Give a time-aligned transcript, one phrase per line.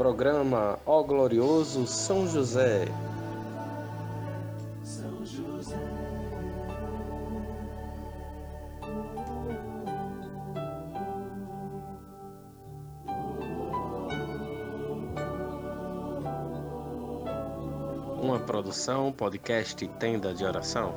[0.00, 2.86] Programa Ó Glorioso São José.
[4.82, 5.76] São José.
[18.22, 20.94] Uma produção, podcast Tenda de Oração.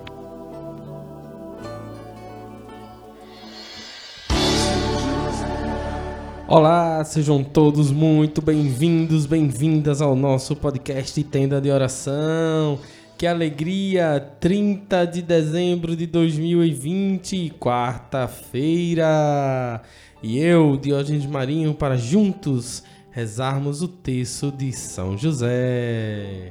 [6.56, 12.78] Olá, sejam todos muito bem-vindos, bem-vindas ao nosso podcast Tenda de Oração.
[13.18, 14.20] Que alegria!
[14.40, 19.02] 30 de dezembro de 2020, quarta-feira.
[20.22, 26.50] E eu, Diógenes Marinho, para juntos rezarmos o texto de São José.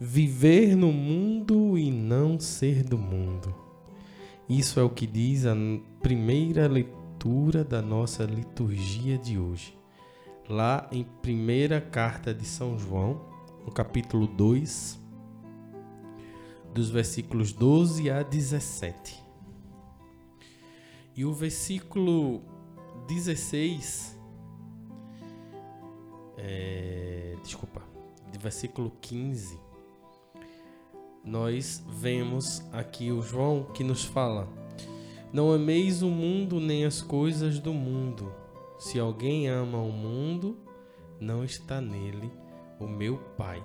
[0.00, 3.52] Viver no mundo e não ser do mundo.
[4.48, 5.56] Isso é o que diz a
[6.00, 9.76] primeira leitura da nossa liturgia de hoje.
[10.48, 13.20] Lá em primeira carta de São João,
[13.64, 15.00] no capítulo 2,
[16.72, 19.20] dos versículos 12 a 17.
[21.16, 22.40] E o versículo
[23.08, 24.16] 16
[26.36, 27.82] é, desculpa,
[28.30, 29.66] de versículo 15
[31.28, 34.48] nós vemos aqui o João que nos fala:
[35.30, 38.32] Não ameis o mundo nem as coisas do mundo.
[38.78, 40.56] Se alguém ama o mundo,
[41.20, 42.32] não está nele
[42.80, 43.62] o meu Pai.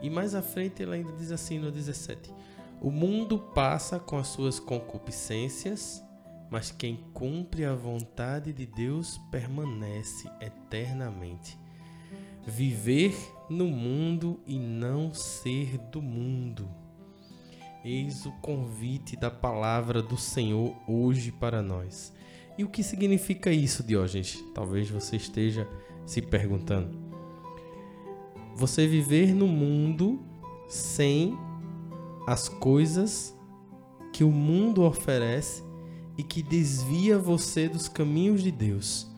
[0.00, 2.32] E mais à frente ele ainda diz assim no 17:
[2.80, 6.02] O mundo passa com as suas concupiscências,
[6.50, 11.58] mas quem cumpre a vontade de Deus permanece eternamente.
[12.46, 13.14] Viver
[13.48, 16.68] no mundo e não ser do mundo.
[17.84, 22.12] Eis o convite da palavra do Senhor hoje para nós.
[22.58, 24.42] E o que significa isso, Diógenes?
[24.54, 25.68] Talvez você esteja
[26.04, 26.98] se perguntando.
[28.56, 30.20] Você viver no mundo
[30.68, 31.38] sem
[32.26, 33.36] as coisas
[34.12, 35.62] que o mundo oferece
[36.18, 39.08] e que desvia você dos caminhos de Deus.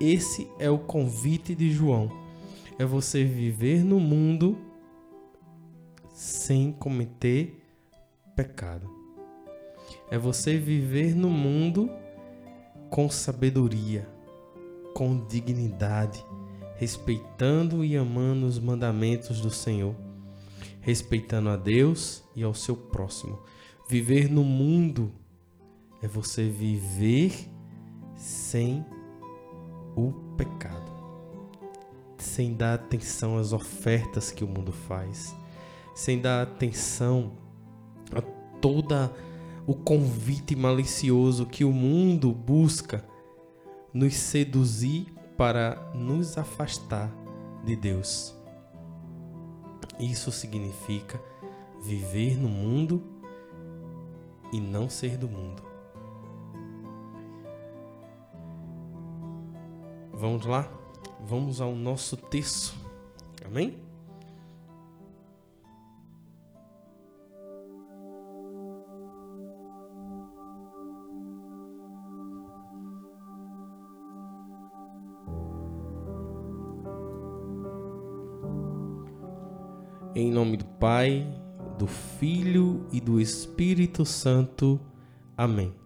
[0.00, 2.25] Esse é o convite de João
[2.78, 4.58] é você viver no mundo
[6.12, 7.62] sem cometer
[8.34, 8.90] pecado.
[10.10, 11.90] É você viver no mundo
[12.90, 14.08] com sabedoria,
[14.94, 16.24] com dignidade,
[16.76, 19.94] respeitando e amando os mandamentos do Senhor,
[20.80, 23.38] respeitando a Deus e ao seu próximo.
[23.88, 25.12] Viver no mundo
[26.02, 27.32] é você viver
[28.16, 28.84] sem
[29.96, 30.95] o pecado
[32.26, 35.34] sem dar atenção às ofertas que o mundo faz,
[35.94, 37.32] sem dar atenção
[38.12, 38.20] a
[38.60, 39.12] toda
[39.66, 43.04] o convite malicioso que o mundo busca
[43.92, 47.10] nos seduzir para nos afastar
[47.64, 48.34] de Deus.
[49.98, 51.20] Isso significa
[51.82, 53.02] viver no mundo
[54.52, 55.62] e não ser do mundo.
[60.12, 60.85] Vamos lá?
[61.28, 62.72] Vamos ao nosso texto.
[63.44, 63.74] Amém?
[80.14, 81.26] Em nome do Pai,
[81.76, 84.80] do Filho e do Espírito Santo.
[85.36, 85.85] Amém.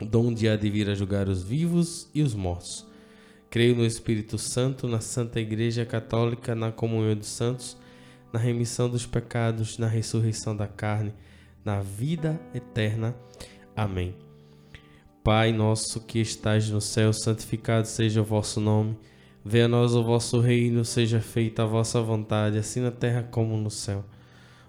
[0.00, 2.86] donde há de vir a julgar os vivos e os mortos.
[3.48, 7.76] Creio no Espírito Santo, na Santa Igreja Católica, na comunhão dos santos,
[8.32, 11.14] na remissão dos pecados, na ressurreição da carne,
[11.64, 13.16] na vida eterna.
[13.74, 14.14] Amém.
[15.24, 18.96] Pai nosso que estais no céu, santificado seja o vosso nome.
[19.44, 23.56] Venha a nós o vosso reino, seja feita a vossa vontade, assim na terra como
[23.56, 24.04] no céu.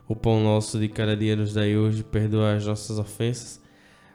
[0.07, 3.61] O pão nosso de cada dia nos dai hoje, perdoa as nossas ofensas,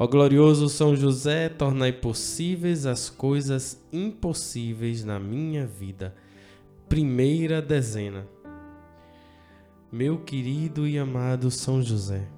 [0.00, 6.14] Ó glorioso São José, tornai possíveis as coisas impossíveis na minha vida.
[6.88, 8.24] Primeira dezena.
[9.90, 12.28] Meu querido e amado São José,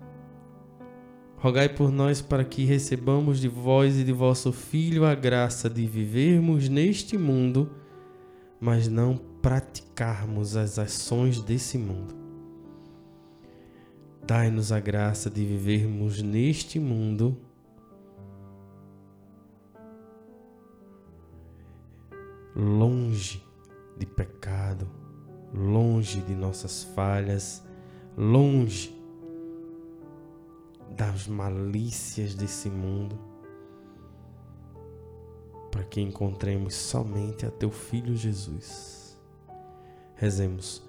[1.36, 5.86] Rogai por nós para que recebamos de vós e de vosso Filho a graça de
[5.86, 7.70] vivermos neste mundo,
[8.60, 12.14] mas não praticarmos as ações desse mundo.
[14.26, 17.36] Dai-nos a graça de vivermos neste mundo
[22.54, 23.44] longe
[23.96, 24.88] de pecado,
[25.54, 27.62] longe de nossas falhas,
[28.16, 28.94] longe
[30.96, 33.18] das malícias desse mundo,
[35.70, 39.18] para que encontremos somente a teu Filho Jesus.
[40.16, 40.82] Rezemos.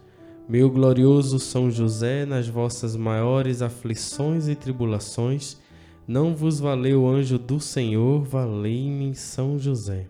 [0.50, 5.58] Meu glorioso São José, nas vossas maiores aflições e tribulações,
[6.06, 10.10] não vos valeu o anjo do Senhor, valei-me São José.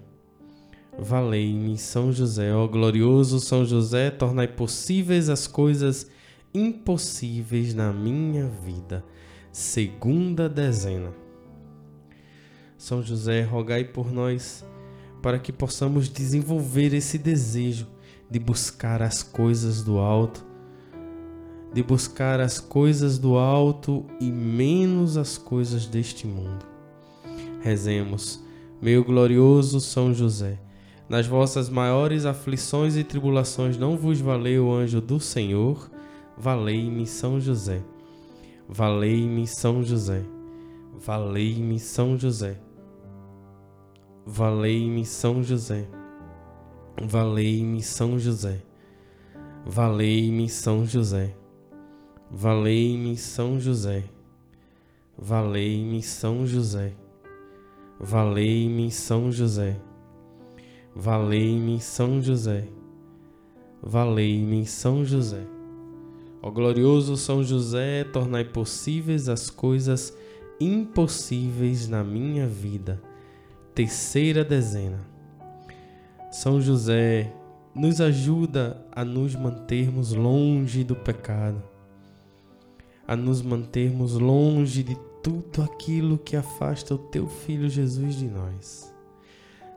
[1.03, 2.53] Valei-me São José.
[2.53, 6.05] Ó glorioso São José, tornai possíveis as coisas
[6.53, 9.03] impossíveis na minha vida.
[9.51, 11.11] Segunda dezena.
[12.77, 14.63] São José, rogai por nós
[15.23, 17.87] para que possamos desenvolver esse desejo
[18.29, 20.45] de buscar as coisas do alto,
[21.73, 26.63] de buscar as coisas do alto e menos as coisas deste mundo.
[27.61, 28.39] Rezemos,
[28.79, 30.59] meu glorioso São José,
[31.11, 35.91] nas vossas maiores aflições e tribulações não vos valeu o anjo do Senhor,
[36.37, 37.83] valei-me São José.
[38.69, 40.23] Valei-me São José.
[40.93, 42.57] Valei-me São José.
[44.25, 45.85] Valei-me São José.
[47.01, 48.63] Valei-me São José.
[49.65, 51.33] Valei-me São José.
[52.31, 54.05] Valei-me São José.
[55.17, 56.93] Valei-me São José.
[57.99, 59.90] Valei-me São José.
[60.95, 62.67] Valei-me São José.
[63.81, 65.45] Valei-me São José.
[66.41, 70.15] Ó glorioso São José, tornai possíveis as coisas
[70.59, 73.01] impossíveis na minha vida
[73.73, 74.99] terceira dezena.
[76.31, 77.33] São José
[77.73, 81.61] nos ajuda a nos mantermos longe do pecado,
[83.07, 88.90] a nos mantermos longe de tudo aquilo que afasta o teu filho Jesus de nós.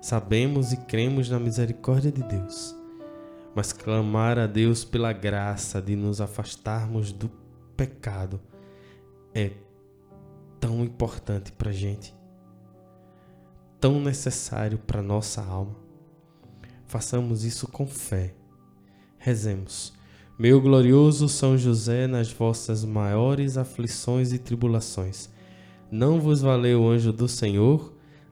[0.04, 2.76] Sabemos e cremos na misericórdia de Deus,
[3.54, 7.30] mas clamar a Deus pela graça de nos afastarmos do
[7.74, 8.38] pecado
[9.34, 9.52] é
[10.60, 12.14] tão importante para gente
[13.80, 15.74] tão necessário para nossa alma.
[16.86, 18.34] Façamos isso com fé.
[19.16, 19.94] Rezemos.
[20.38, 25.30] Meu glorioso São José, nas vossas maiores aflições e tribulações,
[25.90, 27.93] não vos valeu o anjo do Senhor?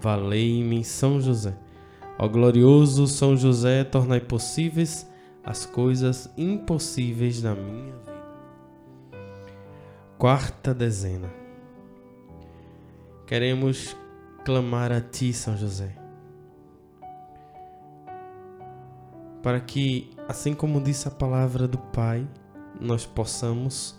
[0.00, 1.54] Valei-me São José.
[2.18, 5.10] Ó glorioso São José, tornai possíveis
[5.44, 8.12] as coisas impossíveis na minha vida.
[10.18, 11.28] Quarta dezena.
[13.26, 13.96] Queremos
[14.44, 15.96] clamar a Ti, São José.
[19.42, 22.28] Para que, assim como disse a palavra do Pai,
[22.80, 23.98] nós possamos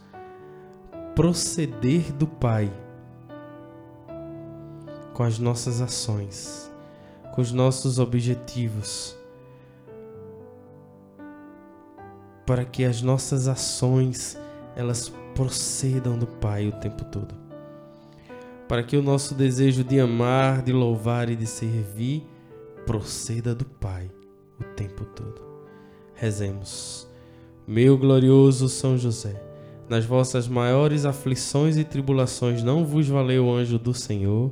[1.13, 2.71] proceder do Pai
[5.13, 6.71] com as nossas ações,
[7.33, 9.15] com os nossos objetivos,
[12.45, 14.37] para que as nossas ações
[14.75, 17.43] elas procedam do Pai o tempo todo
[18.67, 22.25] para que o nosso desejo de amar, de louvar e de servir
[22.87, 24.09] proceda do Pai
[24.59, 25.41] o tempo todo.
[26.15, 27.07] Rezemos.
[27.67, 29.41] Meu glorioso São José,
[29.87, 34.51] nas vossas maiores aflições e tribulações não vos valeu o anjo do Senhor,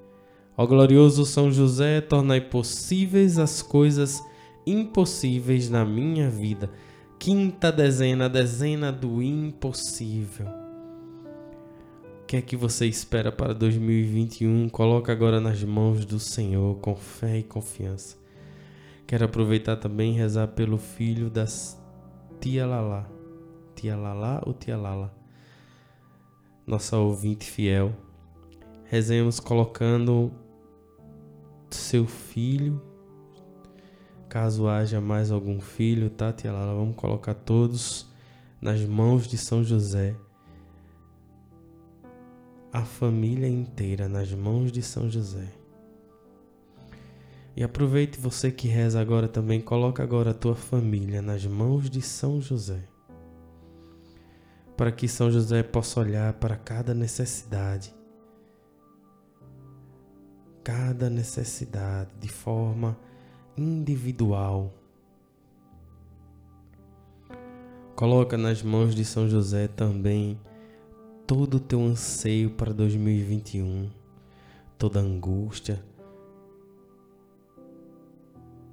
[0.61, 4.23] Ó glorioso São José, tornai possíveis as coisas
[4.63, 6.69] impossíveis na minha vida
[7.17, 10.45] quinta dezena, dezena do impossível.
[10.45, 14.69] O que é que você espera para 2021?
[14.69, 18.15] Coloca agora nas mãos do Senhor com fé e confiança.
[19.07, 21.75] Quero aproveitar também e rezar pelo filho das
[22.39, 23.09] Tia Lala.
[23.73, 25.11] Tia Lala ou Tia Lala?
[26.67, 27.91] Nossa ouvinte fiel.
[28.85, 30.31] Rezemos colocando
[31.75, 32.81] seu filho
[34.31, 36.73] Caso haja mais algum filho, tá, tia Lala?
[36.73, 38.09] Vamos colocar todos
[38.61, 40.15] nas mãos de São José.
[42.71, 45.49] A família inteira nas mãos de São José.
[47.57, 52.01] E aproveite você que reza agora também, coloca agora a tua família nas mãos de
[52.01, 52.87] São José.
[54.77, 57.93] Para que São José possa olhar para cada necessidade.
[60.63, 62.97] Cada necessidade de forma
[63.57, 64.73] individual.
[67.95, 70.39] Coloca nas mãos de São José também
[71.27, 73.89] todo o teu anseio para 2021,
[74.77, 75.83] toda angústia.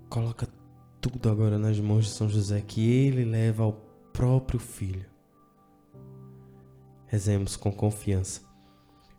[0.08, 0.48] Coloca
[1.00, 3.74] tudo agora nas mãos de São José que ele leva ao
[4.12, 5.06] próprio filho.
[7.06, 8.47] Rezemos com confiança.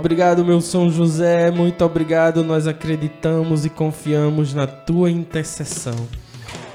[0.00, 2.42] Obrigado, meu São José, muito obrigado.
[2.42, 6.08] Nós acreditamos e confiamos na tua intercessão.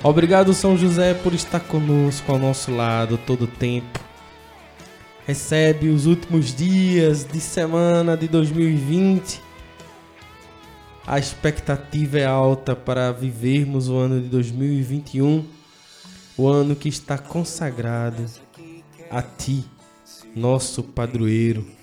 [0.04, 4.00] Obrigado, São José, por estar conosco ao nosso lado todo o tempo.
[5.26, 9.42] Recebe os últimos dias de semana de 2020.
[11.08, 15.44] A expectativa é alta para vivermos o ano de 2021,
[16.38, 18.24] o ano que está consagrado
[19.10, 19.66] a Ti,
[20.36, 21.75] nosso padroeiro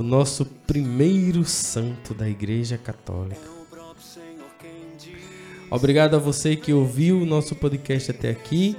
[0.00, 3.42] o nosso primeiro santo da Igreja Católica.
[5.70, 8.74] Obrigado a você que ouviu o nosso podcast até aqui.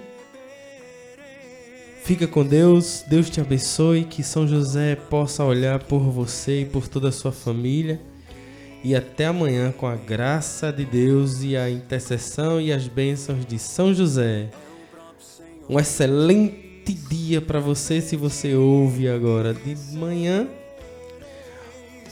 [2.03, 6.87] Fica com Deus, Deus te abençoe, que São José possa olhar por você e por
[6.87, 8.01] toda a sua família.
[8.83, 13.59] E até amanhã com a graça de Deus e a intercessão e as bênçãos de
[13.59, 14.49] São José.
[15.69, 20.49] Um excelente dia para você se você ouve agora de manhã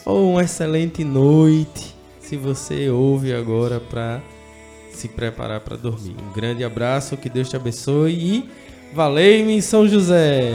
[0.06, 4.22] ou uma excelente noite se você ouve agora para
[4.92, 6.16] se preparar para dormir.
[6.22, 8.50] Um grande abraço, que Deus te abençoe e
[8.94, 10.52] valei-me São José.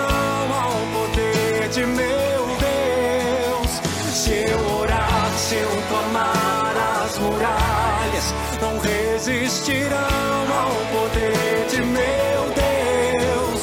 [0.00, 3.70] oração ao poder de meu Deus.
[4.12, 13.62] Se eu orar, se eu clamar, as muralhas não resistirão ao poder de meu Deus.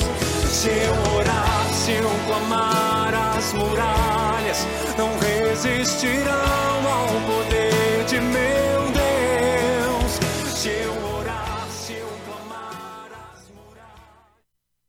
[0.52, 4.66] Se eu orar, se eu clamar, as muralhas
[4.98, 6.77] não resistirão.